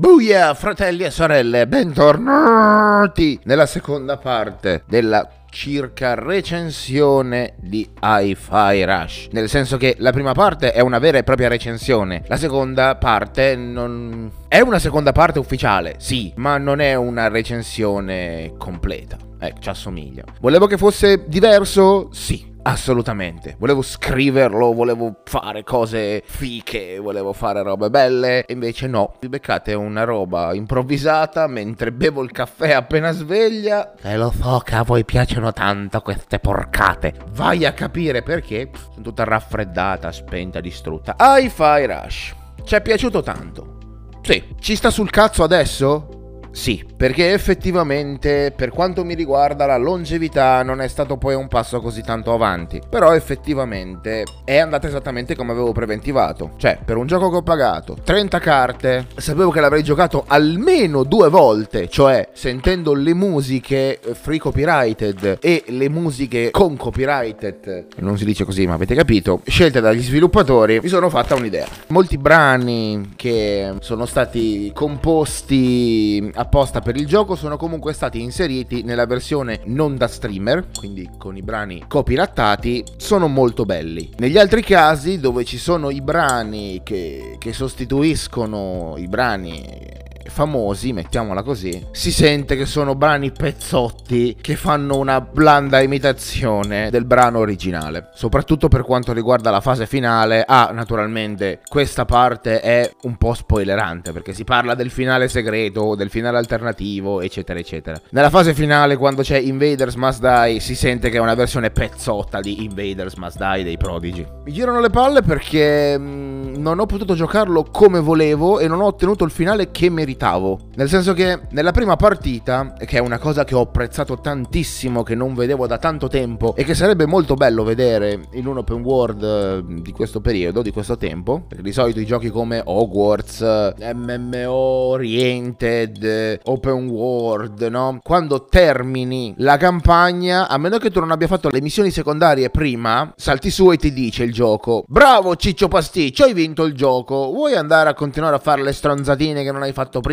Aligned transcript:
Buia, 0.00 0.54
fratelli 0.54 1.04
e 1.04 1.10
sorelle, 1.10 1.66
bentornati 1.66 3.38
nella 3.44 3.66
seconda 3.66 4.16
parte 4.16 4.82
della 4.86 5.28
circa 5.50 6.14
recensione 6.14 7.52
di 7.58 7.86
Hi-Fi 8.00 8.82
Rush. 8.82 9.28
Nel 9.32 9.50
senso 9.50 9.76
che 9.76 9.96
la 9.98 10.10
prima 10.10 10.32
parte 10.32 10.72
è 10.72 10.80
una 10.80 10.98
vera 10.98 11.18
e 11.18 11.22
propria 11.22 11.48
recensione, 11.48 12.22
la 12.28 12.38
seconda 12.38 12.96
parte 12.96 13.54
non... 13.56 14.32
È 14.48 14.60
una 14.60 14.78
seconda 14.78 15.12
parte 15.12 15.38
ufficiale, 15.38 15.96
sì, 15.98 16.32
ma 16.36 16.56
non 16.56 16.80
è 16.80 16.94
una 16.94 17.28
recensione 17.28 18.54
completa. 18.56 19.18
Ecco, 19.38 19.60
ci 19.60 19.68
assomiglia. 19.68 20.24
Volevo 20.40 20.66
che 20.66 20.78
fosse 20.78 21.24
diverso? 21.28 22.08
Sì. 22.10 22.49
Assolutamente, 22.62 23.56
volevo 23.58 23.80
scriverlo, 23.80 24.74
volevo 24.74 25.22
fare 25.24 25.64
cose 25.64 26.22
fiche, 26.26 26.98
volevo 26.98 27.32
fare 27.32 27.62
robe 27.62 27.88
belle, 27.88 28.44
invece 28.48 28.86
no, 28.86 29.14
vi 29.18 29.30
beccate 29.30 29.72
una 29.72 30.04
roba 30.04 30.52
improvvisata 30.52 31.46
mentre 31.46 31.90
bevo 31.90 32.22
il 32.22 32.30
caffè 32.30 32.72
appena 32.72 33.12
sveglia. 33.12 33.94
E 34.02 34.16
lo 34.18 34.30
so 34.30 34.60
che 34.62 34.74
a 34.74 34.82
voi 34.82 35.06
piacciono 35.06 35.52
tanto 35.52 36.02
queste 36.02 36.38
porcate. 36.38 37.14
Vai 37.32 37.64
a 37.64 37.72
capire 37.72 38.22
perché 38.22 38.70
sono 38.90 39.02
tutta 39.02 39.24
raffreddata, 39.24 40.12
spenta, 40.12 40.60
distrutta. 40.60 41.16
Hi-Fi 41.18 41.86
Rush. 41.86 42.34
Ci 42.62 42.74
è 42.74 42.82
piaciuto 42.82 43.22
tanto. 43.22 43.78
Sì, 44.20 44.54
ci 44.60 44.76
sta 44.76 44.90
sul 44.90 45.08
cazzo 45.08 45.42
adesso? 45.42 46.09
Sì, 46.52 46.84
perché 46.96 47.32
effettivamente 47.32 48.52
per 48.54 48.70
quanto 48.70 49.04
mi 49.04 49.14
riguarda 49.14 49.66
la 49.66 49.76
longevità 49.76 50.62
non 50.62 50.80
è 50.80 50.88
stato 50.88 51.16
poi 51.16 51.34
un 51.34 51.48
passo 51.48 51.80
così 51.80 52.02
tanto 52.02 52.32
avanti, 52.32 52.80
però 52.88 53.14
effettivamente 53.14 54.24
è 54.44 54.58
andata 54.58 54.88
esattamente 54.88 55.36
come 55.36 55.52
avevo 55.52 55.72
preventivato, 55.72 56.52
cioè 56.56 56.78
per 56.84 56.96
un 56.96 57.06
gioco 57.06 57.30
che 57.30 57.36
ho 57.36 57.42
pagato 57.42 57.96
30 58.02 58.38
carte, 58.40 59.06
sapevo 59.16 59.50
che 59.50 59.60
l'avrei 59.60 59.82
giocato 59.82 60.24
almeno 60.26 61.04
due 61.04 61.28
volte, 61.28 61.88
cioè 61.88 62.28
sentendo 62.32 62.94
le 62.94 63.14
musiche 63.14 64.00
free 64.12 64.38
copyrighted 64.38 65.38
e 65.40 65.64
le 65.68 65.88
musiche 65.88 66.50
con 66.50 66.76
copyrighted, 66.76 67.86
non 67.98 68.18
si 68.18 68.24
dice 68.24 68.44
così 68.44 68.66
ma 68.66 68.74
avete 68.74 68.94
capito, 68.94 69.40
scelte 69.46 69.80
dagli 69.80 70.02
sviluppatori, 70.02 70.80
mi 70.82 70.88
sono 70.88 71.08
fatta 71.08 71.34
un'idea. 71.34 71.66
Molti 71.88 72.18
brani 72.18 73.12
che 73.16 73.72
sono 73.80 74.04
stati 74.04 74.72
composti 74.74 76.30
apposta 76.40 76.80
per 76.80 76.96
il 76.96 77.06
gioco 77.06 77.36
sono 77.36 77.56
comunque 77.56 77.92
stati 77.92 78.20
inseriti 78.20 78.82
nella 78.82 79.06
versione 79.06 79.60
non 79.64 79.96
da 79.96 80.08
streamer, 80.08 80.68
quindi 80.76 81.08
con 81.18 81.36
i 81.36 81.42
brani 81.42 81.84
copyrittati, 81.86 82.84
sono 82.96 83.28
molto 83.28 83.64
belli. 83.64 84.10
Negli 84.16 84.38
altri 84.38 84.62
casi 84.62 85.20
dove 85.20 85.44
ci 85.44 85.58
sono 85.58 85.90
i 85.90 86.00
brani 86.00 86.80
che, 86.82 87.36
che 87.38 87.52
sostituiscono 87.52 88.94
i 88.96 89.06
brani 89.06 89.99
famosi, 90.30 90.92
mettiamola 90.92 91.42
così, 91.42 91.84
si 91.90 92.12
sente 92.12 92.56
che 92.56 92.64
sono 92.64 92.94
brani 92.94 93.32
pezzotti 93.32 94.38
che 94.40 94.54
fanno 94.54 94.96
una 94.96 95.20
blanda 95.20 95.80
imitazione 95.80 96.88
del 96.88 97.04
brano 97.04 97.40
originale. 97.40 98.10
Soprattutto 98.14 98.68
per 98.68 98.84
quanto 98.84 99.12
riguarda 99.12 99.50
la 99.50 99.60
fase 99.60 99.86
finale. 99.86 100.44
Ah, 100.46 100.70
naturalmente, 100.72 101.60
questa 101.68 102.04
parte 102.04 102.60
è 102.60 102.90
un 103.02 103.16
po' 103.16 103.34
spoilerante 103.34 104.12
perché 104.12 104.32
si 104.32 104.44
parla 104.44 104.74
del 104.74 104.90
finale 104.90 105.28
segreto, 105.28 105.94
del 105.96 106.08
finale 106.08 106.38
alternativo, 106.38 107.20
eccetera, 107.20 107.58
eccetera. 107.58 108.00
Nella 108.10 108.30
fase 108.30 108.54
finale, 108.54 108.96
quando 108.96 109.22
c'è 109.22 109.36
Invaders 109.36 109.96
Must 109.96 110.20
Die, 110.20 110.60
si 110.60 110.74
sente 110.76 111.10
che 111.10 111.16
è 111.16 111.20
una 111.20 111.34
versione 111.34 111.70
pezzotta 111.70 112.40
di 112.40 112.64
Invaders 112.64 113.14
Must 113.14 113.36
Die 113.36 113.64
dei 113.64 113.76
Prodigy. 113.76 114.24
Mi 114.44 114.52
girano 114.52 114.80
le 114.80 114.90
palle 114.90 115.22
perché 115.22 115.98
mh, 115.98 116.02
mm, 116.02 116.54
non 116.56 116.78
ho 116.78 116.86
potuto 116.86 117.14
giocarlo 117.14 117.64
come 117.64 117.98
volevo 117.98 118.60
e 118.60 118.68
non 118.68 118.80
ho 118.80 118.86
ottenuto 118.86 119.24
il 119.24 119.30
finale 119.30 119.70
che 119.70 119.90
meritavo 119.90 120.18
meritavo. 120.20 120.58
Nel 120.74 120.88
senso 120.88 121.14
che 121.14 121.40
nella 121.50 121.72
prima 121.72 121.96
partita, 121.96 122.74
che 122.76 122.98
è 122.98 123.00
una 123.00 123.18
cosa 123.18 123.44
che 123.44 123.54
ho 123.54 123.62
apprezzato 123.62 124.20
tantissimo, 124.20 125.02
che 125.02 125.14
non 125.14 125.34
vedevo 125.34 125.66
da 125.66 125.78
tanto 125.78 126.08
tempo 126.08 126.54
e 126.54 126.64
che 126.64 126.74
sarebbe 126.74 127.06
molto 127.06 127.34
bello 127.34 127.64
vedere 127.64 128.20
in 128.32 128.46
un 128.46 128.58
open 128.58 128.82
world 128.82 129.22
eh, 129.22 129.82
di 129.82 129.92
questo 129.92 130.20
periodo, 130.20 130.62
di 130.62 130.70
questo 130.70 130.96
tempo, 130.96 131.42
perché 131.48 131.62
di 131.62 131.72
solito 131.72 132.00
i 132.00 132.06
giochi 132.06 132.28
come 132.28 132.60
Hogwarts, 132.62 133.74
MMO 133.94 134.50
Oriented, 134.50 136.40
Open 136.44 136.88
World, 136.88 137.62
no? 137.62 137.98
Quando 138.02 138.44
termini 138.44 139.34
la 139.38 139.56
campagna, 139.56 140.48
a 140.48 140.58
meno 140.58 140.78
che 140.78 140.90
tu 140.90 141.00
non 141.00 141.10
abbia 141.10 141.28
fatto 141.28 141.48
le 141.48 141.60
missioni 141.60 141.90
secondarie 141.90 142.50
prima, 142.50 143.12
salti 143.16 143.50
su 143.50 143.70
e 143.70 143.76
ti 143.76 143.92
dice 143.92 144.24
il 144.24 144.32
gioco: 144.32 144.84
Bravo 144.86 145.36
Ciccio 145.36 145.68
Pasticcio, 145.68 146.24
hai 146.24 146.34
vinto 146.34 146.64
il 146.64 146.74
gioco. 146.74 147.30
Vuoi 147.30 147.54
andare 147.54 147.88
a 147.88 147.94
continuare 147.94 148.36
a 148.36 148.38
fare 148.38 148.62
le 148.62 148.72
stronzatine 148.72 149.42
che 149.42 149.52
non 149.52 149.62
hai 149.62 149.72
fatto 149.72 150.00
prima? 150.00 150.09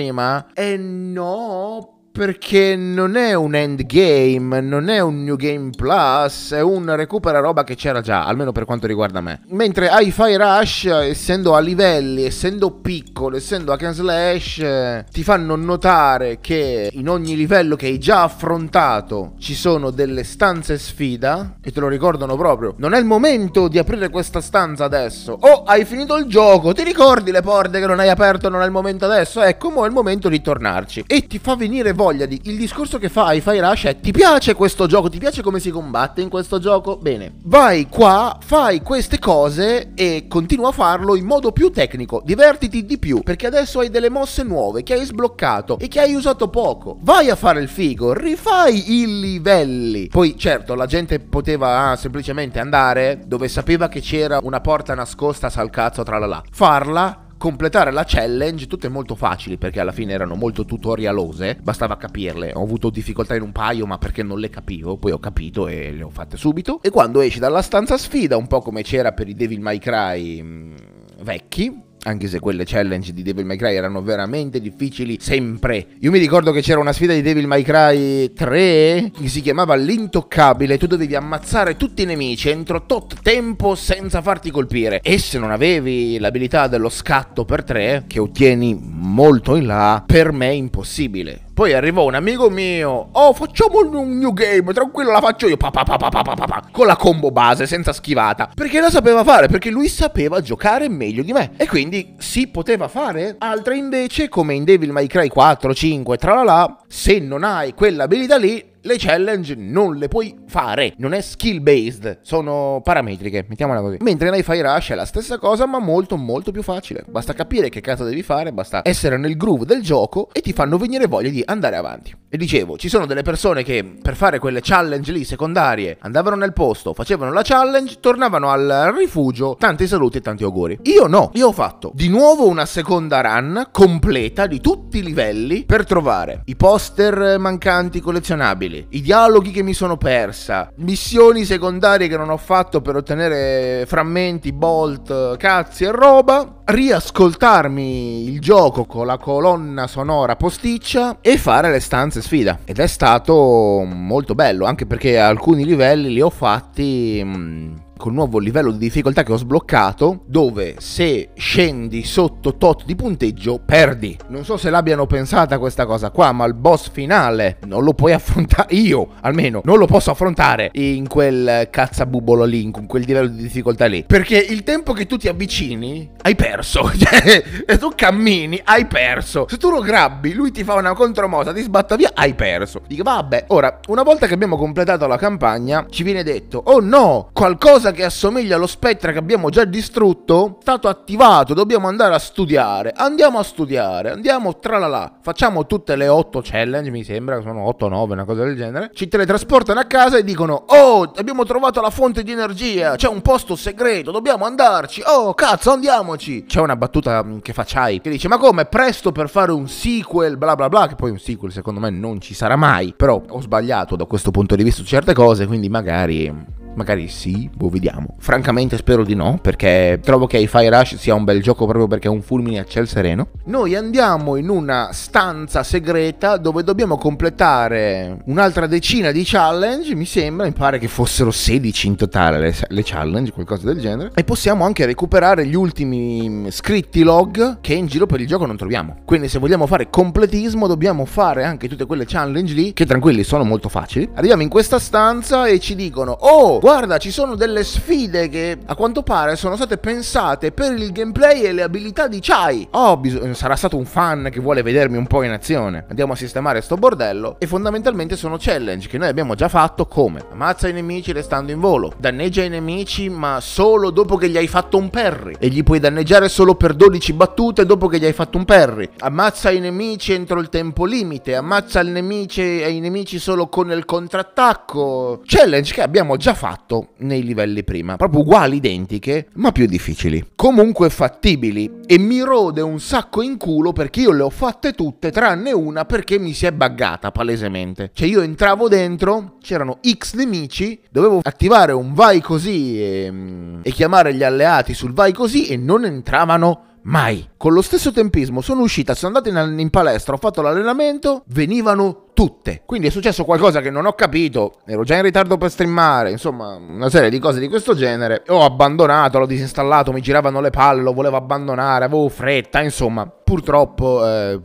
E 0.55 0.77
no, 0.77 1.96
perché 2.17 2.75
non 2.75 3.15
è 3.15 3.35
un 3.35 3.53
endgame, 3.53 4.59
non 4.59 4.89
è 4.89 4.99
un 4.99 5.23
new 5.23 5.35
game 5.35 5.69
plus, 5.69 6.51
è 6.51 6.61
un 6.61 6.95
recupera 6.95 7.37
roba 7.37 7.63
che 7.63 7.75
c'era 7.75 8.01
già, 8.01 8.25
almeno 8.25 8.51
per 8.51 8.65
quanto 8.65 8.87
riguarda 8.87 9.21
me. 9.21 9.41
Mentre 9.49 9.87
Hi-Fi 9.91 10.35
Rush, 10.35 10.85
essendo 10.85 11.53
a 11.53 11.59
livelli, 11.59 12.23
essendo 12.23 12.71
piccolo, 12.71 13.37
essendo 13.37 13.71
hack 13.71 13.83
and 13.83 13.93
slash, 13.93 15.03
ti 15.11 15.21
fanno 15.21 15.55
notare 15.55 16.39
che 16.41 16.89
in 16.91 17.07
ogni 17.07 17.35
livello 17.35 17.75
che 17.75 17.85
hai 17.85 17.99
già 17.99 18.23
affrontato 18.23 19.33
ci 19.37 19.53
sono 19.53 19.91
delle 19.91 20.23
stanze 20.23 20.79
sfida 20.79 21.57
e 21.61 21.71
te 21.71 21.79
lo 21.79 21.87
ricordano 21.87 22.35
proprio. 22.35 22.73
Non 22.77 22.95
è 22.95 22.97
il 22.97 23.05
momento 23.05 23.67
di 23.67 23.77
aprire 23.77 24.09
questa 24.09 24.41
stanza 24.41 24.85
adesso. 24.85 25.37
Oh, 25.39 25.61
hai 25.65 25.85
finito 25.85 26.17
il 26.17 26.25
gioco, 26.25 26.73
ti 26.73 26.81
ricordi 26.83 27.29
le 27.29 27.41
porte 27.41 27.79
che 27.79 27.85
non 27.85 27.99
hai 27.99 28.09
aperto, 28.09 28.49
non 28.49 28.63
è 28.63 28.65
il 28.65 28.71
momento 28.71 29.05
adesso? 29.05 29.39
Ecco, 29.43 29.69
mo 29.69 29.83
è 29.83 29.87
il 29.87 29.93
momento 29.93 30.29
di 30.29 30.41
tornarci. 30.41 31.03
E 31.05 31.27
ti 31.27 31.37
fa 31.37 31.55
venire 31.55 31.93
voglia 31.93 32.05
voglia 32.07 32.25
di... 32.25 32.39
Il 32.43 32.57
discorso 32.57 32.97
che 32.97 33.09
fa 33.09 33.33
Hi-Fi 33.33 33.59
Rush 33.59 33.83
è 33.83 33.99
ti 33.99 34.11
piace 34.11 34.53
questo 34.53 34.87
gioco? 34.87 35.09
Ti 35.09 35.17
piace 35.17 35.41
come 35.41 35.59
si 35.59 35.71
combatte 35.71 36.21
in 36.21 36.29
questo 36.29 36.57
gioco? 36.57 36.95
Bene, 36.95 37.33
vai 37.43 37.87
qua, 37.89 38.37
fai 38.41 38.81
queste 38.81 39.19
cose 39.19 39.91
e 39.93 40.25
continua 40.29 40.69
a 40.69 40.71
farlo 40.71 41.15
in 41.15 41.25
modo 41.25 41.51
più 41.51 41.69
tecnico. 41.69 42.21
Divertiti 42.23 42.85
di 42.85 42.97
più, 42.97 43.21
perché 43.23 43.47
adesso 43.47 43.79
hai 43.79 43.89
delle 43.89 44.09
mosse 44.09 44.43
nuove 44.43 44.83
che 44.83 44.93
hai 44.93 45.03
sbloccato 45.03 45.77
e 45.79 45.89
che 45.89 45.99
hai 45.99 46.13
usato 46.15 46.47
poco. 46.47 46.97
Vai 47.01 47.29
a 47.29 47.35
fare 47.35 47.61
il 47.61 47.67
figo, 47.67 48.13
rifai 48.13 49.01
i 49.01 49.19
livelli. 49.19 50.07
Poi 50.07 50.37
certo, 50.37 50.75
la 50.75 50.85
gente 50.85 51.19
poteva 51.19 51.89
ah, 51.89 51.95
semplicemente 51.97 52.59
andare 52.59 53.21
dove 53.25 53.49
sapeva 53.49 53.89
che 53.89 53.99
c'era 53.99 54.39
una 54.41 54.61
porta 54.61 54.95
nascosta 54.95 55.49
sal 55.49 55.69
cazzo 55.69 56.03
tra 56.03 56.17
la 56.19 56.25
là. 56.25 56.43
Farla 56.51 57.26
completare 57.37 57.91
la 57.91 58.03
challenge, 58.05 58.67
tutte 58.67 58.89
molto 58.89 59.15
facili 59.15 59.57
perché 59.57 59.79
alla 59.79 59.91
fine 59.91 60.13
erano 60.13 60.35
molto 60.35 60.65
tutorialose, 60.65 61.57
bastava 61.61 61.97
capirle. 61.97 62.51
Ho 62.55 62.63
avuto 62.63 62.89
difficoltà 62.89 63.35
in 63.35 63.43
un 63.43 63.51
paio, 63.51 63.85
ma 63.85 63.97
perché 63.97 64.23
non 64.23 64.39
le 64.39 64.49
capivo, 64.49 64.97
poi 64.97 65.11
ho 65.11 65.19
capito 65.19 65.67
e 65.67 65.91
le 65.91 66.03
ho 66.03 66.09
fatte 66.09 66.37
subito. 66.37 66.81
E 66.81 66.89
quando 66.89 67.21
esci 67.21 67.39
dalla 67.39 67.61
stanza 67.61 67.97
sfida, 67.97 68.37
un 68.37 68.47
po' 68.47 68.61
come 68.61 68.81
c'era 68.81 69.13
per 69.13 69.27
i 69.27 69.35
Devil 69.35 69.61
May 69.61 69.79
Cry 69.79 70.41
mh, 70.41 70.75
vecchi, 71.21 71.85
anche 72.07 72.27
se 72.27 72.39
quelle 72.39 72.63
challenge 72.65 73.13
di 73.13 73.21
Devil 73.21 73.45
May 73.45 73.57
Cry 73.57 73.75
erano 73.75 74.01
veramente 74.01 74.61
difficili 74.61 75.17
sempre. 75.19 75.87
Io 75.99 76.09
mi 76.09 76.19
ricordo 76.19 76.51
che 76.51 76.61
c'era 76.61 76.79
una 76.79 76.93
sfida 76.93 77.13
di 77.13 77.21
Devil 77.21 77.47
May 77.47 77.63
Cry 77.63 78.31
3 78.31 79.11
che 79.19 79.27
si 79.27 79.41
chiamava 79.41 79.75
l'intoccabile, 79.75 80.77
tu 80.77 80.87
dovevi 80.87 81.15
ammazzare 81.15 81.75
tutti 81.75 82.03
i 82.03 82.05
nemici 82.05 82.49
entro 82.49 82.85
tot 82.85 83.21
tempo 83.21 83.75
senza 83.75 84.21
farti 84.21 84.51
colpire. 84.51 85.01
E 85.01 85.17
se 85.19 85.37
non 85.37 85.51
avevi 85.51 86.17
l'abilità 86.17 86.67
dello 86.67 86.89
scatto 86.89 87.43
per 87.43 87.63
3, 87.63 88.05
che 88.07 88.19
ottieni 88.19 88.79
molto 88.81 89.55
in 89.55 89.65
là, 89.65 90.01
per 90.05 90.31
me 90.31 90.47
è 90.47 90.53
impossibile. 90.53 91.46
Poi 91.57 91.73
arrivò 91.73 92.05
un 92.05 92.13
amico 92.13 92.51
mio. 92.51 93.09
Oh, 93.13 93.33
facciamo 93.33 93.79
un 93.79 94.19
new 94.19 94.31
game. 94.31 94.71
Tranquillo, 94.73 95.09
la 95.09 95.19
faccio 95.19 95.47
io. 95.47 95.57
Pa, 95.57 95.71
pa, 95.71 95.81
pa, 95.81 95.97
pa, 95.97 96.09
pa, 96.09 96.21
pa, 96.21 96.35
pa, 96.35 96.63
con 96.71 96.85
la 96.85 96.95
combo 96.95 97.31
base, 97.31 97.65
senza 97.65 97.93
schivata. 97.93 98.51
Perché 98.53 98.79
la 98.79 98.91
sapeva 98.91 99.23
fare. 99.23 99.47
Perché 99.47 99.71
lui 99.71 99.87
sapeva 99.87 100.39
giocare 100.39 100.87
meglio 100.87 101.23
di 101.23 101.33
me. 101.33 101.53
E 101.57 101.67
quindi 101.67 102.13
si 102.19 102.45
poteva 102.45 102.87
fare. 102.87 103.37
Altre 103.39 103.75
invece, 103.75 104.29
come 104.29 104.53
in 104.53 104.65
Devil 104.65 104.91
May 104.91 105.07
Cry 105.07 105.29
4, 105.29 105.73
5, 105.73 106.17
tra 106.17 106.77
se 106.87 107.17
non 107.17 107.43
hai 107.43 107.73
quell'abilità 107.73 108.37
lì, 108.37 108.63
le 108.87 108.95
challenge 108.97 109.53
non 109.55 109.95
le 109.97 110.07
puoi 110.07 110.33
fare. 110.47 110.93
Non 110.97 111.13
è 111.13 111.21
skill 111.21 111.61
based, 111.61 112.19
sono 112.21 112.81
parametriche, 112.83 113.45
mettiamola 113.47 113.81
così. 113.81 113.97
Mentre 113.99 114.29
nei 114.31 114.41
Fire 114.41 114.61
Rush 114.61 114.91
è 114.91 114.95
la 114.95 115.05
stessa 115.05 115.37
cosa, 115.37 115.67
ma 115.67 115.79
molto 115.79 116.15
molto 116.15 116.51
più 116.51 116.63
facile. 116.63 117.03
Basta 117.07 117.33
capire 117.33 117.69
che 117.69 117.81
cazzo 117.81 118.05
devi 118.05 118.23
fare, 118.23 118.53
basta 118.53 118.81
essere 118.83 119.17
nel 119.17 119.35
groove 119.35 119.65
del 119.65 119.83
gioco 119.83 120.29
e 120.31 120.41
ti 120.41 120.53
fanno 120.53 120.77
venire 120.77 121.05
voglia 121.05 121.29
di 121.29 121.43
andare 121.45 121.75
avanti. 121.75 122.15
E 122.29 122.37
dicevo, 122.37 122.77
ci 122.77 122.89
sono 122.89 123.05
delle 123.05 123.21
persone 123.21 123.63
che 123.63 123.97
per 124.01 124.15
fare 124.15 124.39
quelle 124.39 124.59
challenge 124.61 125.11
lì 125.11 125.23
secondarie 125.23 125.97
andavano 125.99 126.35
nel 126.35 126.53
posto, 126.53 126.93
facevano 126.93 127.31
la 127.31 127.41
challenge, 127.43 127.99
tornavano 127.99 128.49
al 128.49 128.93
rifugio, 128.97 129.55
tanti 129.59 129.85
saluti 129.87 130.17
e 130.17 130.21
tanti 130.21 130.43
auguri. 130.43 130.79
Io 130.83 131.07
no, 131.07 131.31
io 131.33 131.47
ho 131.47 131.51
fatto 131.51 131.91
di 131.93 132.07
nuovo 132.07 132.47
una 132.47 132.65
seconda 132.65 133.21
run 133.21 133.67
completa 133.71 134.47
di 134.47 134.61
tutti 134.61 134.99
i 134.99 135.03
livelli 135.03 135.65
per 135.65 135.85
trovare 135.85 136.41
i 136.45 136.55
poster 136.55 137.37
mancanti 137.37 137.99
collezionabili 137.99 138.76
inutili, 138.77 138.85
i 138.89 139.01
dialoghi 139.01 139.51
che 139.51 139.63
mi 139.63 139.73
sono 139.73 139.97
persa, 139.97 140.71
missioni 140.77 141.45
secondarie 141.45 142.07
che 142.07 142.17
non 142.17 142.29
ho 142.29 142.37
fatto 142.37 142.81
per 142.81 142.95
ottenere 142.95 143.85
frammenti, 143.87 144.51
bolt, 144.53 145.37
cazzi 145.37 145.85
e 145.85 145.91
roba, 145.91 146.61
riascoltarmi 146.65 148.27
il 148.27 148.39
gioco 148.39 148.85
con 148.85 149.05
la 149.05 149.17
colonna 149.17 149.87
sonora 149.87 150.35
posticcia 150.35 151.17
e 151.21 151.37
fare 151.37 151.71
le 151.71 151.79
stanze 151.79 152.21
sfida. 152.21 152.59
Ed 152.65 152.79
è 152.79 152.87
stato 152.87 153.83
molto 153.85 154.35
bello, 154.35 154.65
anche 154.65 154.85
perché 154.85 155.17
alcuni 155.17 155.65
livelli 155.65 156.13
li 156.13 156.21
ho 156.21 156.29
fatti... 156.29 157.21
Mh, 157.23 157.37
mm, 157.37 157.75
col 157.97 158.13
nuovo 158.13 158.39
livello 158.39 158.71
di 158.71 158.77
difficoltà 158.77 159.23
che 159.23 159.33
ho 159.33 159.37
sbloccato, 159.37 160.21
dove 160.25 160.75
se 160.77 161.29
scendi 161.33 162.03
sotto 162.03 162.55
tot 162.55 162.85
di 162.85 162.95
punteggio 162.95 163.59
perdi. 163.63 164.17
Non 164.29 164.45
so 164.45 164.57
se 164.57 164.69
l'abbiano 164.69 165.05
pensata 165.05 165.57
questa 165.57 165.85
cosa 165.85 166.09
qua, 166.11 166.31
ma 166.31 166.45
il 166.45 166.53
boss 166.53 166.89
finale 166.91 167.57
non 167.65 167.83
lo 167.83 167.93
puoi 167.93 168.13
affrontare. 168.13 168.73
Io 168.75 169.09
almeno 169.21 169.61
non 169.63 169.77
lo 169.77 169.85
posso 169.85 170.11
affrontare 170.11 170.69
in 170.73 171.07
quel 171.07 171.67
cazzabubolo 171.69 172.43
lì, 172.43 172.63
in 172.63 172.85
quel 172.85 173.03
livello 173.05 173.27
di 173.27 173.41
difficoltà 173.41 173.85
lì. 173.85 174.03
Perché 174.05 174.37
il 174.37 174.63
tempo 174.63 174.93
che 174.93 175.05
tu 175.05 175.17
ti 175.17 175.27
avvicini, 175.27 176.11
hai 176.21 176.35
perso. 176.35 176.91
Cioè, 177.07 177.43
e 177.65 177.77
tu 177.77 177.91
cammini, 177.95 178.59
hai 178.63 178.85
perso. 178.85 179.45
Se 179.49 179.57
tu 179.57 179.69
lo 179.69 179.79
grabbi, 179.79 180.33
lui 180.33 180.51
ti 180.51 180.63
fa 180.63 180.73
una 180.73 180.93
contromossa, 180.93 181.53
ti 181.53 181.61
sbatta 181.61 181.95
via, 181.95 182.11
hai 182.13 182.33
perso. 182.33 182.81
Dico, 182.85 183.03
vabbè, 183.03 183.45
ora, 183.47 183.79
una 183.87 184.03
volta 184.03 184.27
che 184.27 184.33
abbiamo 184.33 184.57
completato 184.57 185.07
la 185.07 185.17
campagna, 185.17 185.85
ci 185.89 186.03
viene 186.03 186.23
detto, 186.23 186.61
oh 186.65 186.79
no, 186.79 187.29
qualcosa 187.31 187.86
cosa 187.87 187.91
che 187.91 188.03
assomiglia 188.03 188.55
allo 188.55 188.67
Spectra 188.67 189.11
che 189.11 189.17
abbiamo 189.17 189.49
già 189.49 189.63
distrutto, 189.63 190.57
è 190.59 190.61
stato 190.61 190.87
attivato, 190.87 191.53
dobbiamo 191.53 191.87
andare 191.87 192.13
a 192.13 192.19
studiare. 192.19 192.93
Andiamo 192.95 193.39
a 193.39 193.43
studiare, 193.43 194.11
andiamo 194.11 194.57
tralala. 194.59 195.19
Facciamo 195.21 195.65
tutte 195.65 195.95
le 195.95 196.07
8 196.07 196.41
challenge, 196.43 196.89
mi 196.89 197.03
sembra, 197.03 197.41
sono 197.41 197.65
8 197.65 197.85
o 197.85 197.89
9, 197.89 198.13
una 198.13 198.25
cosa 198.25 198.43
del 198.43 198.55
genere. 198.55 198.89
Ci 198.93 199.07
teletrasportano 199.07 199.79
a 199.79 199.85
casa 199.85 200.17
e 200.17 200.23
dicono, 200.23 200.65
oh, 200.67 201.11
abbiamo 201.15 201.45
trovato 201.45 201.79
la 201.81 201.89
fonte 201.89 202.23
di 202.23 202.31
energia, 202.31 202.95
c'è 202.95 203.07
un 203.07 203.21
posto 203.21 203.55
segreto, 203.55 204.11
dobbiamo 204.11 204.45
andarci. 204.45 205.01
Oh, 205.05 205.33
cazzo, 205.33 205.71
andiamoci. 205.71 206.45
C'è 206.45 206.59
una 206.59 206.75
battuta 206.75 207.23
mm, 207.23 207.39
che 207.39 207.53
facciai, 207.53 208.01
che 208.01 208.09
dice, 208.09 208.27
ma 208.27 208.37
come, 208.37 208.65
presto 208.65 209.11
per 209.11 209.29
fare 209.29 209.51
un 209.51 209.67
sequel, 209.67 210.37
bla 210.37 210.55
bla 210.55 210.67
bla, 210.67 210.87
che 210.87 210.95
poi 210.95 211.11
un 211.11 211.19
sequel 211.19 211.51
secondo 211.51 211.79
me 211.79 211.89
non 211.89 212.19
ci 212.19 212.33
sarà 212.33 212.55
mai. 212.55 212.93
Però 212.95 213.21
ho 213.27 213.41
sbagliato 213.41 213.95
da 213.95 214.05
questo 214.05 214.31
punto 214.31 214.55
di 214.55 214.63
vista 214.63 214.83
certe 214.83 215.13
cose, 215.13 215.45
quindi 215.45 215.69
magari 215.69 216.55
Magari 216.77 217.07
sì, 217.07 217.49
boh, 217.51 217.69
vediamo. 217.69 218.15
Francamente 218.19 218.77
spero 218.77 219.03
di 219.03 219.15
no, 219.15 219.39
perché 219.41 219.99
trovo 220.03 220.27
che 220.27 220.45
Fire 220.45 220.69
Rush 220.69 220.95
sia 220.97 221.15
un 221.15 221.23
bel 221.23 221.41
gioco 221.41 221.65
proprio 221.65 221.87
perché 221.87 222.07
è 222.07 222.11
un 222.11 222.21
fulmine 222.21 222.59
a 222.59 222.65
ciel 222.65 222.87
sereno. 222.87 223.29
Noi 223.45 223.73
andiamo 223.73 224.35
in 224.35 224.49
una 224.49 224.89
stanza 224.91 225.63
segreta 225.63 226.37
dove 226.37 226.63
dobbiamo 226.63 226.97
completare 226.97 228.19
un'altra 228.25 228.67
decina 228.67 229.09
di 229.09 229.23
challenge, 229.25 229.95
mi 229.95 230.05
sembra, 230.05 230.45
mi 230.45 230.51
pare 230.51 230.77
che 230.77 230.87
fossero 230.87 231.31
16 231.31 231.87
in 231.87 231.95
totale 231.95 232.39
le, 232.39 232.55
le 232.67 232.81
challenge, 232.83 233.31
qualcosa 233.31 233.65
del 233.65 233.79
genere. 233.79 234.11
E 234.13 234.23
possiamo 234.23 234.63
anche 234.63 234.85
recuperare 234.85 235.47
gli 235.47 235.55
ultimi 235.55 236.45
scritti 236.51 237.01
log 237.01 237.57
che 237.59 237.73
in 237.73 237.87
giro 237.87 238.05
per 238.05 238.21
il 238.21 238.27
gioco 238.27 238.45
non 238.45 238.55
troviamo. 238.55 238.97
Quindi 239.03 239.29
se 239.29 239.39
vogliamo 239.39 239.65
fare 239.65 239.89
completismo 239.89 240.67
dobbiamo 240.67 241.05
fare 241.05 241.43
anche 241.43 241.67
tutte 241.67 241.87
quelle 241.87 242.05
challenge 242.05 242.53
lì, 242.53 242.73
che 242.73 242.85
tranquilli 242.85 243.23
sono 243.23 243.43
molto 243.43 243.67
facili. 243.67 244.07
Arriviamo 244.13 244.43
in 244.43 244.49
questa 244.49 244.77
stanza 244.77 245.47
e 245.47 245.59
ci 245.59 245.73
dicono, 245.73 246.11
oh, 246.11 246.59
guarda, 246.67 246.97
ci 246.97 247.11
sono 247.11 247.35
delle 247.35 247.63
sfide 247.63 248.27
che 248.27 248.57
a 248.65 248.75
quanto 248.75 249.01
pare 249.01 249.37
sono 249.37 249.55
state 249.55 249.77
pensate 249.77 250.51
per 250.51 250.73
il 250.73 250.91
gameplay 250.91 251.43
e 251.43 251.53
le 251.53 251.61
abilità 251.61 252.09
di 252.09 252.19
Chai. 252.19 252.67
Oh, 252.71 252.97
bis- 252.97 253.31
sarà 253.31 253.55
stato 253.55 253.77
un 253.77 253.85
fan 253.85 254.27
che 254.29 254.41
vuole 254.41 254.63
vedermi 254.63 254.97
un 254.97 255.07
po' 255.07 255.23
in 255.23 255.31
azione. 255.31 255.85
Andiamo 255.87 256.11
a 256.11 256.17
sistemare 256.17 256.59
sto 256.59 256.75
bordello. 256.75 257.37
E 257.39 257.47
fondamentalmente 257.47 258.17
sono 258.17 258.35
challenge 258.37 258.89
che 258.89 258.97
noi 258.97 259.07
abbiamo 259.07 259.33
già 259.33 259.47
fatto 259.47 259.85
come 259.85 260.25
ammazza 260.29 260.67
i 260.67 260.73
nemici 260.73 261.13
restando 261.13 261.53
in 261.53 261.61
volo, 261.61 261.93
danneggia 261.97 262.43
i 262.43 262.49
nemici 262.49 263.07
ma 263.07 263.39
solo 263.39 263.89
dopo 263.89 264.17
che 264.17 264.27
gli 264.27 264.35
hai 264.35 264.49
fatto 264.49 264.75
un 264.75 264.89
parry. 264.89 265.37
E 265.39 265.47
gli 265.47 265.63
puoi 265.63 265.79
danneggiare 265.79 266.27
solo 266.27 266.55
per 266.55 266.73
12 266.73 267.13
battute 267.13 267.65
dopo 267.65 267.87
che 267.87 267.97
gli 267.97 268.05
hai 268.05 268.11
fatto 268.11 268.37
un 268.37 268.43
parry. 268.43 268.89
Ammazza 268.99 269.51
i 269.51 269.61
nemici 269.61 270.11
entro 270.11 270.41
il 270.41 270.49
tempo 270.49 270.83
limite, 270.83 271.33
ammazza 271.33 271.81
i 271.81 271.87
nemici, 271.87 272.41
i 272.41 272.81
nemici 272.81 273.19
solo 273.19 273.47
con 273.47 273.71
il 273.71 273.85
contrattacco. 273.85 275.21
Challenge 275.23 275.73
che 275.73 275.81
abbiamo 275.81 276.17
già 276.17 276.33
fatto 276.33 276.55
fatto 276.57 276.89
nei 276.97 277.23
livelli 277.23 277.63
prima, 277.63 277.95
proprio 277.97 278.21
uguali, 278.21 278.57
identiche, 278.57 279.27
ma 279.35 279.51
più 279.51 279.67
difficili. 279.67 280.31
Comunque 280.35 280.89
fattibili 280.89 281.81
e 281.85 281.99
mi 281.99 282.21
rode 282.21 282.61
un 282.61 282.79
sacco 282.79 283.21
in 283.21 283.37
culo 283.37 283.71
perché 283.73 284.01
io 284.01 284.11
le 284.11 284.23
ho 284.23 284.29
fatte 284.29 284.73
tutte 284.73 285.11
tranne 285.11 285.51
una 285.51 285.85
perché 285.85 286.17
mi 286.17 286.33
si 286.33 286.47
è 286.47 286.51
buggata 286.51 287.11
palesemente. 287.11 287.91
Cioè 287.93 288.07
io 288.07 288.21
entravo 288.21 288.67
dentro, 288.67 289.35
c'erano 289.41 289.79
X 289.87 290.15
nemici, 290.15 290.79
dovevo 290.89 291.19
attivare 291.21 291.73
un 291.73 291.93
vai 291.93 292.21
così 292.21 292.81
e, 292.81 293.13
e 293.61 293.71
chiamare 293.71 294.13
gli 294.13 294.23
alleati 294.23 294.73
sul 294.73 294.93
vai 294.93 295.13
così 295.13 295.47
e 295.47 295.57
non 295.57 295.85
entravano 295.85 296.63
mai. 296.83 297.29
Con 297.37 297.53
lo 297.53 297.61
stesso 297.61 297.91
tempismo 297.91 298.41
sono 298.41 298.61
uscita, 298.61 298.95
sono 298.95 299.15
andato 299.15 299.29
in, 299.29 299.59
in 299.59 299.69
palestra, 299.69 300.15
ho 300.15 300.17
fatto 300.17 300.41
l'allenamento, 300.41 301.23
venivano 301.27 302.06
tutte. 302.17 302.63
Quindi 302.65 302.87
è 302.87 302.89
successo 302.89 303.25
qualcosa 303.25 303.61
che 303.61 303.69
non 303.69 303.85
ho 303.85 303.93
capito, 303.93 304.55
ero 304.65 304.81
già 304.81 304.95
in 304.95 305.03
ritardo 305.03 305.37
per 305.37 305.51
streamare, 305.51 306.09
insomma, 306.09 306.55
una 306.55 306.89
serie 306.89 307.11
di 307.11 307.19
cose 307.19 307.39
di 307.39 307.47
questo 307.47 307.75
genere. 307.75 308.23
Ho 308.29 308.43
abbandonato, 308.43 309.19
l'ho 309.19 309.27
disinstallato, 309.27 309.91
mi 309.91 310.01
giravano 310.01 310.41
le 310.41 310.49
palle, 310.49 310.91
volevo 310.91 311.15
abbandonare, 311.15 311.85
avevo 311.85 312.09
fretta, 312.09 312.59
insomma. 312.63 313.07
Purtroppo 313.27 314.07
eh, 314.07 314.39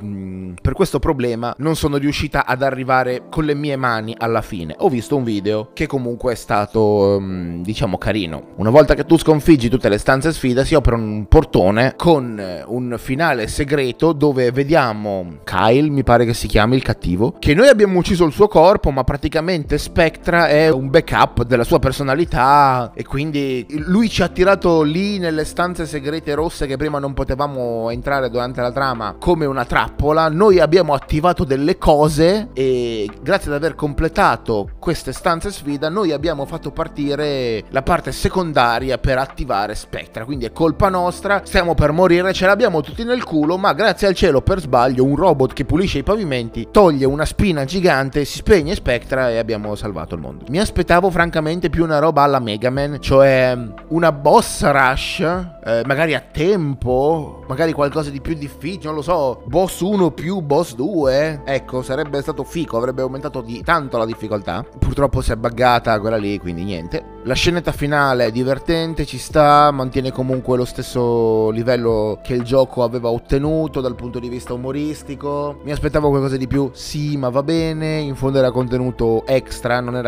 per 0.60 0.72
questo 0.72 0.98
problema 0.98 1.54
non 1.58 1.76
sono 1.76 1.98
riuscita 1.98 2.44
ad 2.44 2.62
arrivare 2.62 3.28
con 3.30 3.44
le 3.44 3.54
mie 3.54 3.76
mani 3.76 4.14
alla 4.18 4.42
fine. 4.42 4.74
Ho 4.78 4.88
visto 4.88 5.16
un 5.16 5.22
video 5.22 5.70
che 5.72 5.86
comunque 5.86 6.32
è 6.32 6.34
stato, 6.34 7.16
mm, 7.20 7.62
diciamo, 7.62 7.96
carino. 7.96 8.48
Una 8.56 8.70
volta 8.70 8.94
che 8.94 9.06
tu 9.06 9.16
sconfiggi 9.16 9.68
tutte 9.68 9.88
le 9.88 9.98
stanze 9.98 10.32
sfida 10.32 10.64
si 10.64 10.74
apre 10.74 10.96
un 10.96 11.26
portone 11.26 11.94
con 11.96 12.38
eh, 12.38 12.64
un 12.66 12.96
finale 12.98 13.46
segreto 13.46 14.12
dove 14.12 14.50
vediamo 14.50 15.38
Kyle, 15.44 15.88
mi 15.88 16.02
pare 16.02 16.24
che 16.24 16.34
si 16.34 16.48
chiami 16.48 16.74
il 16.74 16.82
cattivo, 16.82 17.36
che 17.38 17.54
noi 17.54 17.61
abbiamo 17.68 17.98
ucciso 17.98 18.24
il 18.24 18.32
suo 18.32 18.48
corpo, 18.48 18.90
ma 18.90 19.04
praticamente 19.04 19.78
Spectra 19.78 20.48
è 20.48 20.70
un 20.70 20.90
backup 20.90 21.44
della 21.44 21.64
sua 21.64 21.78
personalità 21.78 22.92
e 22.94 23.04
quindi 23.04 23.66
lui 23.86 24.08
ci 24.08 24.22
ha 24.22 24.28
tirato 24.28 24.82
lì 24.82 25.18
nelle 25.18 25.44
stanze 25.44 25.86
segrete 25.86 26.34
rosse 26.34 26.66
che 26.66 26.76
prima 26.76 26.98
non 26.98 27.12
potevamo 27.12 27.90
entrare 27.90 28.30
durante 28.30 28.60
la 28.60 28.72
trama 28.72 29.16
come 29.18 29.44
una 29.44 29.64
trappola. 29.64 30.28
Noi 30.28 30.60
abbiamo 30.60 30.94
attivato 30.94 31.44
delle 31.44 31.78
cose 31.78 32.48
e 32.52 33.08
grazie 33.20 33.50
ad 33.50 33.56
aver 33.56 33.74
completato 33.74 34.70
queste 34.78 35.12
stanze 35.12 35.50
sfida 35.50 35.88
noi 35.88 36.12
abbiamo 36.12 36.46
fatto 36.46 36.70
partire 36.70 37.64
la 37.68 37.82
parte 37.82 38.12
secondaria 38.12 38.98
per 38.98 39.18
attivare 39.18 39.74
Spectra. 39.74 40.24
Quindi 40.24 40.46
è 40.46 40.52
colpa 40.52 40.88
nostra, 40.88 41.42
stiamo 41.44 41.74
per 41.74 41.92
morire, 41.92 42.32
ce 42.32 42.46
l'abbiamo 42.46 42.80
tutti 42.80 43.04
nel 43.04 43.24
culo, 43.24 43.58
ma 43.58 43.74
grazie 43.74 44.06
al 44.06 44.14
cielo 44.14 44.40
per 44.40 44.60
sbaglio 44.60 45.04
un 45.04 45.16
robot 45.16 45.52
che 45.52 45.64
pulisce 45.64 45.98
i 45.98 46.02
pavimenti 46.02 46.68
toglie 46.70 47.04
una 47.04 47.24
spina 47.24 47.51
lampadina 47.52 47.64
gigante, 47.64 48.24
si 48.24 48.38
spegne 48.38 48.74
Spectra 48.74 49.30
e 49.30 49.38
abbiamo 49.38 49.74
salvato 49.74 50.14
il 50.14 50.20
mondo. 50.20 50.44
Mi 50.48 50.58
aspettavo 50.58 51.10
francamente 51.10 51.70
più 51.70 51.84
una 51.84 51.98
roba 51.98 52.22
alla 52.22 52.40
Mega 52.40 52.70
Man, 52.70 52.98
cioè 53.00 53.56
una 53.88 54.12
boss 54.12 54.62
rush, 54.64 55.18
eh, 55.64 55.82
magari 55.86 56.14
a 56.14 56.20
tempo, 56.20 57.44
magari 57.46 57.72
qualcosa 57.72 58.10
di 58.10 58.20
più 58.20 58.34
difficile, 58.34 58.86
non 58.86 58.96
lo 58.96 59.02
so, 59.02 59.42
boss 59.44 59.80
1 59.80 60.10
più 60.10 60.40
boss 60.40 60.74
2. 60.74 61.42
Ecco, 61.44 61.82
sarebbe 61.82 62.20
stato 62.20 62.42
fico, 62.42 62.76
avrebbe 62.76 63.02
aumentato 63.02 63.40
di 63.40 63.62
tanto 63.62 63.96
la 63.96 64.04
difficoltà. 64.04 64.64
Purtroppo 64.78 65.20
si 65.20 65.30
è 65.32 65.36
buggata 65.36 66.00
quella 66.00 66.16
lì, 66.16 66.38
quindi 66.38 66.64
niente. 66.64 67.20
La 67.24 67.34
scenetta 67.34 67.70
finale 67.70 68.26
è 68.26 68.30
divertente, 68.32 69.06
ci 69.06 69.18
sta, 69.18 69.70
mantiene 69.70 70.10
comunque 70.10 70.56
lo 70.56 70.64
stesso 70.64 71.50
livello 71.50 72.18
che 72.20 72.34
il 72.34 72.42
gioco 72.42 72.82
aveva 72.82 73.10
ottenuto 73.10 73.80
dal 73.80 73.94
punto 73.94 74.18
di 74.18 74.28
vista 74.28 74.54
umoristico. 74.54 75.60
Mi 75.62 75.70
aspettavo 75.70 76.08
qualcosa 76.08 76.36
di 76.36 76.48
più, 76.48 76.70
sì, 76.72 77.16
ma 77.16 77.28
va 77.28 77.44
bene. 77.44 77.98
In 77.98 78.16
fondo 78.16 78.38
era 78.38 78.50
contenuto 78.50 79.24
extra, 79.26 79.78
non, 79.78 80.02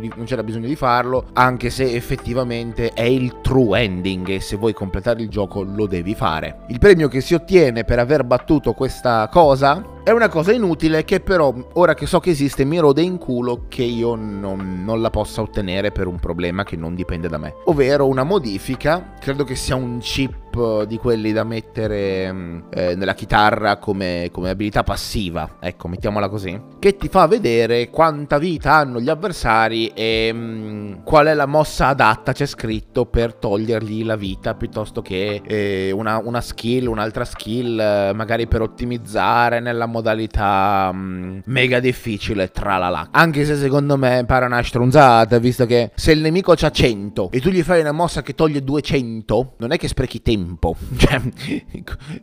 di, 0.00 0.12
non 0.16 0.24
c'era 0.24 0.42
bisogno 0.42 0.66
di 0.66 0.74
farlo, 0.74 1.26
anche 1.34 1.70
se 1.70 1.94
effettivamente 1.94 2.92
è 2.92 3.02
il 3.02 3.40
true 3.40 3.80
ending 3.80 4.28
e 4.30 4.40
se 4.40 4.56
vuoi 4.56 4.72
completare 4.96 5.22
il 5.22 5.28
gioco 5.28 5.62
lo 5.62 5.86
devi 5.86 6.14
fare. 6.14 6.60
Il 6.68 6.78
premio 6.78 7.08
che 7.08 7.20
si 7.20 7.34
ottiene 7.34 7.84
per 7.84 7.98
aver 7.98 8.24
battuto 8.24 8.72
questa 8.72 9.28
cosa 9.30 9.94
è 10.02 10.10
una 10.10 10.28
cosa 10.28 10.52
inutile 10.52 11.04
che 11.04 11.20
però, 11.20 11.52
ora 11.74 11.94
che 11.94 12.06
so 12.06 12.20
che 12.20 12.30
esiste, 12.30 12.64
mi 12.64 12.78
rode 12.78 13.02
in 13.02 13.18
culo 13.18 13.64
che 13.68 13.82
io 13.82 14.14
non, 14.14 14.84
non, 14.84 15.00
la 15.00 15.10
possa 15.10 15.42
ottenere 15.42 15.90
per 15.90 16.06
un 16.06 16.18
problema 16.18 16.62
che 16.62 16.76
non 16.76 16.94
dipende 16.94 17.28
da 17.28 17.38
me. 17.38 17.54
Ovvero 17.64 18.06
una 18.06 18.22
modifica, 18.22 19.14
credo 19.18 19.44
che 19.44 19.56
sia 19.56 19.74
un 19.74 19.98
chip 19.98 20.45
drop 20.56 20.84
di 20.84 20.96
quelli 20.96 21.32
da 21.32 21.44
mettere 21.44 22.32
mm, 22.32 22.58
eh, 22.70 22.94
nella 22.94 23.14
chitarra 23.14 23.76
come, 23.76 24.30
come 24.32 24.50
abilità 24.50 24.82
passiva, 24.82 25.56
ecco, 25.60 25.88
mettiamola 25.88 26.28
così, 26.28 26.58
che 26.78 26.96
ti 26.96 27.08
fa 27.08 27.26
vedere 27.26 27.90
quanta 27.90 28.38
vita 28.38 28.72
hanno 28.72 29.00
gli 29.00 29.10
avversari 29.10 29.88
e 29.88 30.32
mh, 30.32 30.38
mm, 30.38 30.92
qual 31.04 31.26
è 31.26 31.34
la 31.34 31.46
mossa 31.46 31.88
adatta, 31.88 32.32
c'è 32.32 32.46
scritto, 32.46 33.04
per 33.06 33.34
togliergli 33.34 34.04
la 34.04 34.16
vita 34.16 34.54
piuttosto 34.54 35.02
che 35.02 35.42
eh, 35.44 35.90
una, 35.92 36.18
una, 36.18 36.40
skill, 36.40 36.86
un'altra 36.86 37.24
skill, 37.24 37.78
eh, 37.78 38.12
magari 38.14 38.46
per 38.46 38.62
ottimizzare 38.62 39.60
nella 39.60 39.86
modalità 39.86 40.90
mh, 40.92 40.98
mm, 40.98 41.38
mega 41.46 41.80
difficile, 41.80 42.50
tra 42.50 42.78
la 42.78 42.88
la. 42.88 43.08
Anche 43.10 43.44
se 43.44 43.56
secondo 43.56 43.96
me 43.96 44.24
pare 44.26 44.46
una 44.46 44.62
stronzata, 44.62 45.38
visto 45.38 45.66
che 45.66 45.90
se 45.94 46.12
il 46.12 46.20
nemico 46.20 46.54
c'ha 46.56 46.70
100 46.70 47.30
e 47.30 47.40
tu 47.40 47.50
gli 47.50 47.62
fai 47.62 47.80
una 47.80 47.92
mossa 47.92 48.22
che 48.22 48.34
toglie 48.34 48.62
200, 48.62 49.54
non 49.58 49.72
è 49.72 49.76
che 49.76 49.88
sprechi 49.88 50.22
tempo. 50.22 50.45
Cioè, 50.96 51.20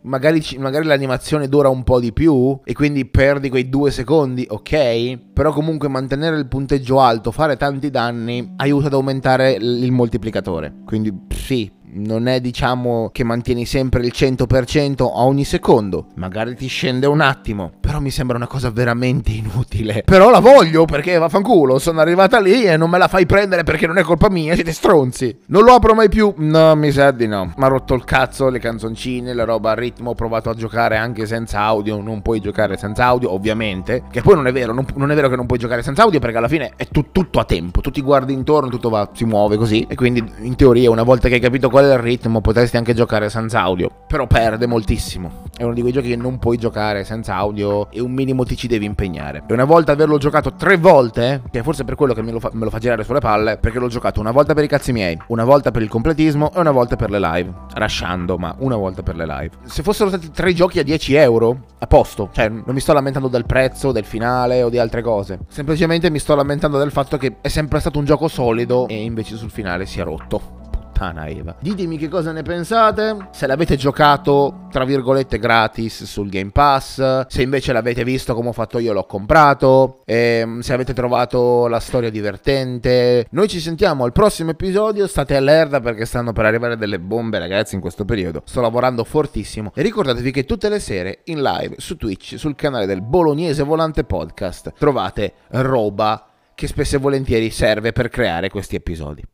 magari, 0.02 0.42
magari 0.58 0.86
l'animazione 0.86 1.48
dura 1.48 1.68
un 1.68 1.84
po' 1.84 2.00
di 2.00 2.12
più 2.12 2.58
e 2.64 2.72
quindi 2.72 3.04
perdi 3.06 3.50
quei 3.50 3.68
due 3.68 3.90
secondi, 3.90 4.46
ok? 4.48 5.18
Però 5.32 5.52
comunque 5.52 5.88
mantenere 5.88 6.36
il 6.38 6.46
punteggio 6.46 7.00
alto, 7.00 7.30
fare 7.30 7.56
tanti 7.56 7.90
danni, 7.90 8.54
aiuta 8.56 8.86
ad 8.86 8.94
aumentare 8.94 9.52
il 9.52 9.92
moltiplicatore. 9.92 10.72
Quindi 10.84 11.12
sì, 11.28 11.70
non 11.94 12.26
è 12.26 12.40
diciamo 12.40 13.10
che 13.12 13.24
mantieni 13.24 13.66
sempre 13.66 14.04
il 14.04 14.12
100% 14.14 15.02
a 15.02 15.24
ogni 15.24 15.44
secondo, 15.44 16.06
magari 16.14 16.54
ti 16.54 16.66
scende 16.66 17.06
un 17.06 17.20
attimo, 17.20 17.72
però 17.80 18.00
mi 18.00 18.10
sembra 18.10 18.36
una 18.36 18.46
cosa 18.46 18.70
veramente 18.70 19.30
inutile. 19.32 20.02
Però 20.04 20.30
la 20.30 20.40
voglio 20.40 20.84
perché 20.84 21.18
vaffanculo, 21.18 21.78
sono 21.78 22.00
arrivata 22.00 22.40
lì 22.40 22.64
e 22.64 22.76
non 22.76 22.90
me 22.90 22.98
la 22.98 23.08
fai 23.08 23.26
prendere 23.26 23.62
perché 23.62 23.86
non 23.86 23.98
è 23.98 24.02
colpa 24.02 24.28
mia, 24.28 24.54
siete 24.54 24.72
stronzi. 24.72 25.36
Non 25.46 25.64
lo 25.64 25.74
apro 25.74 25.94
mai 25.94 26.08
più? 26.08 26.32
No, 26.36 26.74
mi 26.74 26.90
sa 26.90 27.10
di 27.10 27.26
no. 27.26 27.52
Mi 27.56 27.64
ha 27.64 27.68
rotto 27.68 27.94
il 27.94 28.04
cazzo 28.04 28.48
le 28.48 28.58
canzoncine, 28.58 29.32
la 29.32 29.44
roba 29.44 29.70
a 29.70 29.74
ritmo, 29.74 30.10
ho 30.10 30.14
provato 30.14 30.50
a 30.50 30.54
giocare 30.54 30.96
anche 30.96 31.26
senza 31.26 31.60
audio, 31.60 32.00
non 32.00 32.22
puoi 32.22 32.40
giocare 32.40 32.76
senza 32.76 33.04
audio, 33.04 33.32
ovviamente, 33.32 34.04
che 34.10 34.22
poi 34.22 34.34
non 34.34 34.46
è 34.46 34.52
vero, 34.52 34.72
non, 34.72 34.86
non 34.96 35.10
è 35.10 35.14
vero 35.14 35.28
che 35.28 35.36
non 35.36 35.46
puoi 35.46 35.58
giocare 35.58 35.82
senza 35.82 36.02
audio 36.02 36.18
perché 36.18 36.38
alla 36.38 36.48
fine 36.48 36.72
è 36.76 36.86
tu, 36.88 37.06
tutto 37.12 37.38
a 37.38 37.44
tempo, 37.44 37.80
tu 37.80 37.90
ti 37.90 38.00
guardi 38.00 38.32
intorno, 38.32 38.68
tutto 38.68 38.88
va, 38.88 39.08
si 39.12 39.24
muove 39.24 39.56
così 39.56 39.86
e 39.88 39.94
quindi 39.94 40.24
in 40.40 40.56
teoria 40.56 40.90
una 40.90 41.02
volta 41.02 41.28
che 41.28 41.34
hai 41.34 41.40
capito 41.40 41.68
qual 41.70 41.83
è 41.90 41.94
il 41.94 42.00
ritmo 42.00 42.40
potresti 42.40 42.76
anche 42.76 42.94
giocare 42.94 43.28
senza 43.28 43.60
audio, 43.60 43.90
però 44.06 44.26
perde 44.26 44.66
moltissimo. 44.66 45.42
È 45.56 45.62
uno 45.62 45.72
di 45.72 45.80
quei 45.80 45.92
giochi 45.92 46.08
che 46.08 46.16
non 46.16 46.38
puoi 46.38 46.56
giocare 46.56 47.04
senza 47.04 47.36
audio 47.36 47.90
e 47.90 48.00
un 48.00 48.12
minimo 48.12 48.44
ti 48.44 48.56
ci 48.56 48.66
devi 48.66 48.84
impegnare. 48.84 49.44
E 49.46 49.52
una 49.52 49.64
volta 49.64 49.92
averlo 49.92 50.18
giocato 50.18 50.54
tre 50.54 50.76
volte, 50.76 51.42
che 51.50 51.62
forse 51.62 51.82
è 51.82 51.84
per 51.84 51.94
quello 51.94 52.12
che 52.12 52.22
me 52.22 52.32
lo, 52.32 52.40
fa, 52.40 52.50
me 52.52 52.64
lo 52.64 52.70
fa 52.70 52.78
girare 52.78 53.04
sulle 53.04 53.20
palle, 53.20 53.56
perché 53.58 53.78
l'ho 53.78 53.88
giocato 53.88 54.20
una 54.20 54.30
volta 54.30 54.54
per 54.54 54.64
i 54.64 54.68
cazzi 54.68 54.92
miei, 54.92 55.18
una 55.28 55.44
volta 55.44 55.70
per 55.70 55.82
il 55.82 55.88
completismo 55.88 56.52
e 56.52 56.58
una 56.58 56.70
volta 56.70 56.96
per 56.96 57.10
le 57.10 57.20
live. 57.20 57.52
Rashando, 57.74 58.36
ma 58.36 58.54
una 58.58 58.76
volta 58.76 59.02
per 59.02 59.16
le 59.16 59.26
live. 59.26 59.50
Se 59.64 59.82
fossero 59.82 60.08
stati 60.08 60.30
tre 60.30 60.52
giochi 60.54 60.78
a 60.78 60.82
10 60.82 61.14
euro, 61.14 61.66
a 61.78 61.86
posto. 61.86 62.30
Cioè, 62.32 62.48
non 62.48 62.64
mi 62.66 62.80
sto 62.80 62.92
lamentando 62.92 63.28
del 63.28 63.46
prezzo, 63.46 63.92
del 63.92 64.04
finale 64.04 64.62
o 64.62 64.68
di 64.68 64.78
altre 64.78 65.02
cose. 65.02 65.40
Semplicemente 65.48 66.10
mi 66.10 66.18
sto 66.18 66.34
lamentando 66.34 66.78
del 66.78 66.90
fatto 66.90 67.16
che 67.16 67.36
è 67.40 67.48
sempre 67.48 67.80
stato 67.80 67.98
un 67.98 68.04
gioco 68.04 68.28
solido 68.28 68.88
e 68.88 69.02
invece 69.02 69.36
sul 69.36 69.50
finale 69.50 69.86
si 69.86 70.00
è 70.00 70.04
rotto 70.04 70.62
puttana 70.94 71.26
Eva. 71.26 71.56
Ditemi 71.58 71.98
che 71.98 72.08
cosa 72.08 72.30
ne 72.30 72.42
pensate, 72.42 73.28
se 73.32 73.46
l'avete 73.48 73.76
giocato 73.76 74.66
tra 74.70 74.84
virgolette 74.84 75.38
gratis 75.38 76.04
sul 76.04 76.28
Game 76.28 76.50
Pass, 76.50 77.26
se 77.26 77.42
invece 77.42 77.72
l'avete 77.72 78.04
visto 78.04 78.34
come 78.34 78.48
ho 78.48 78.52
fatto 78.52 78.78
io 78.78 78.92
l'ho 78.92 79.04
comprato, 79.04 80.00
ehm, 80.04 80.60
se 80.60 80.72
avete 80.72 80.94
trovato 80.94 81.66
la 81.66 81.80
storia 81.80 82.10
divertente. 82.10 83.26
Noi 83.30 83.48
ci 83.48 83.60
sentiamo 83.60 84.04
al 84.04 84.12
prossimo 84.12 84.50
episodio, 84.50 85.06
state 85.06 85.36
allerta 85.36 85.80
perché 85.80 86.04
stanno 86.04 86.32
per 86.32 86.46
arrivare 86.46 86.76
delle 86.76 87.00
bombe 87.00 87.38
ragazzi 87.38 87.74
in 87.74 87.80
questo 87.80 88.04
periodo. 88.04 88.42
Sto 88.44 88.60
lavorando 88.60 89.04
fortissimo 89.04 89.72
e 89.74 89.82
ricordatevi 89.82 90.30
che 90.30 90.44
tutte 90.44 90.68
le 90.68 90.78
sere 90.78 91.20
in 91.24 91.42
live 91.42 91.74
su 91.78 91.96
Twitch, 91.96 92.38
sul 92.38 92.54
canale 92.54 92.86
del 92.86 93.02
Bolognese 93.02 93.64
Volante 93.64 94.04
Podcast, 94.04 94.72
trovate 94.78 95.34
roba 95.50 96.28
che 96.54 96.68
spesso 96.68 96.96
e 96.96 97.00
volentieri 97.00 97.50
serve 97.50 97.92
per 97.92 98.08
creare 98.08 98.48
questi 98.48 98.76
episodi. 98.76 99.24